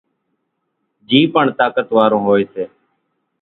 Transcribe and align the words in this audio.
جھِي 1.07 1.21
پڻ 1.33 1.45
طاقت 1.59 1.87
وارون 1.95 2.21
هوئيَ 2.27 2.43
سي۔ 2.53 2.63